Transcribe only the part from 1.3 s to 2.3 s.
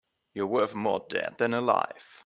than alive.